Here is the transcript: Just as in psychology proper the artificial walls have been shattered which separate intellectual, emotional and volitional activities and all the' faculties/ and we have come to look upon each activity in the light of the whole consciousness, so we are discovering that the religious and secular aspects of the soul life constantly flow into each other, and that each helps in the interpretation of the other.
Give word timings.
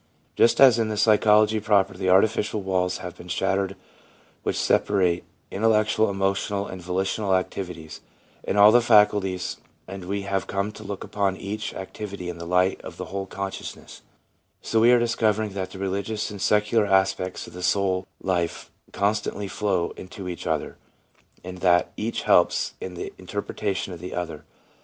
Just 0.35 0.59
as 0.59 0.79
in 0.79 0.97
psychology 0.97 1.59
proper 1.59 1.93
the 1.93 2.09
artificial 2.09 2.63
walls 2.63 2.97
have 3.05 3.15
been 3.15 3.27
shattered 3.27 3.75
which 4.41 4.57
separate 4.59 5.23
intellectual, 5.51 6.09
emotional 6.09 6.65
and 6.65 6.81
volitional 6.81 7.35
activities 7.35 8.01
and 8.43 8.57
all 8.57 8.71
the' 8.71 8.81
faculties/ 8.91 9.57
and 9.87 10.05
we 10.05 10.23
have 10.23 10.47
come 10.47 10.71
to 10.71 10.83
look 10.83 11.03
upon 11.03 11.37
each 11.37 11.75
activity 11.75 12.29
in 12.29 12.39
the 12.39 12.47
light 12.47 12.81
of 12.81 12.97
the 12.97 13.05
whole 13.13 13.27
consciousness, 13.27 14.01
so 14.59 14.79
we 14.79 14.91
are 14.91 14.97
discovering 14.97 15.51
that 15.53 15.69
the 15.69 15.77
religious 15.77 16.31
and 16.31 16.41
secular 16.41 16.87
aspects 16.87 17.45
of 17.45 17.53
the 17.53 17.61
soul 17.61 18.07
life 18.23 18.71
constantly 18.91 19.47
flow 19.47 19.91
into 19.97 20.27
each 20.27 20.47
other, 20.47 20.77
and 21.43 21.59
that 21.59 21.91
each 21.95 22.23
helps 22.23 22.73
in 22.81 22.95
the 22.95 23.13
interpretation 23.19 23.93
of 23.93 23.99
the 23.99 24.15
other. 24.15 24.45